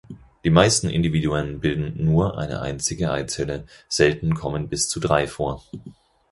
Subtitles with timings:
[0.43, 5.63] Die meisten Individuen bilden nur eine einzige Eizelle, selten kommen bis zu drei vor.